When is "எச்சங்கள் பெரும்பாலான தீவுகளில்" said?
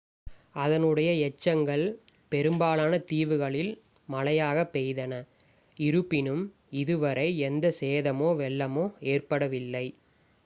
1.25-3.69